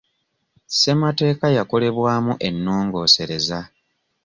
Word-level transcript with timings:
Ssemateeka 0.69 1.45
yakolebwamu 1.57 2.33
ennongoosereza. 2.47 3.59